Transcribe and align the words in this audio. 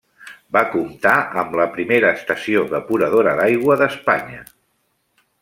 Va 0.55 0.61
comptar 0.75 1.17
amb 1.41 1.53
la 1.59 1.67
primera 1.75 2.13
estació 2.21 2.65
depuradora 2.73 3.35
d'aigua 3.41 3.79
d'Espanya. 3.83 4.43